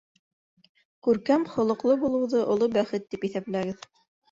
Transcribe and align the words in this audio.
Күркәм 1.07 1.45
холоҡло 1.51 1.99
булыуҙы 2.05 2.43
оло 2.55 2.73
бәхет 2.81 3.09
тип 3.15 3.31
иҫәпләгеҙ. 3.31 3.89